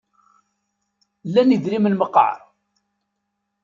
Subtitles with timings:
[1.33, 2.37] Lan idrimen meqqar?